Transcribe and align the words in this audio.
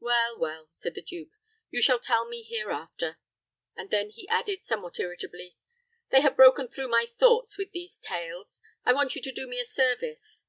"Well, 0.00 0.38
well," 0.38 0.68
said 0.72 0.94
the 0.94 1.02
duke, 1.02 1.28
"you 1.68 1.82
shall 1.82 1.98
tell 1.98 2.26
me 2.26 2.42
hereafter;" 2.42 3.18
and 3.76 3.90
then 3.90 4.08
he 4.08 4.26
added, 4.26 4.62
somewhat 4.62 4.98
irritably, 4.98 5.56
"they 6.08 6.22
have 6.22 6.36
broken 6.36 6.68
through 6.68 6.88
my 6.88 7.04
thoughts 7.04 7.58
with 7.58 7.72
these 7.72 7.98
tales. 7.98 8.62
I 8.86 8.94
want 8.94 9.14
you 9.14 9.20
to 9.20 9.30
do 9.30 9.46
me 9.46 9.60
a 9.60 9.66
service." 9.66 10.44